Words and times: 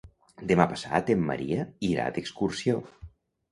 Demà 0.51 0.65
passat 0.71 1.11
en 1.15 1.27
Maria 1.27 1.67
irà 1.91 2.09
d'excursió. 2.19 2.83